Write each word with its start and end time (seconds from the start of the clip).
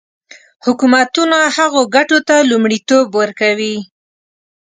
حکومتونه 0.65 1.37
هغو 1.55 1.81
ګټو 1.95 2.17
ته 2.27 2.35
لومړیتوب 2.51 3.07
ورکوي. 3.21 3.75